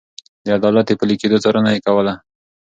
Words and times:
د 0.45 0.47
عدالت 0.57 0.85
د 0.89 0.91
پلي 0.99 1.15
کېدو 1.21 1.41
څارنه 1.43 1.69
يې 1.75 1.79
کوله. 1.85 2.13